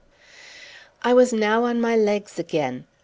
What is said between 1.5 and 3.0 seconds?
on my legs again.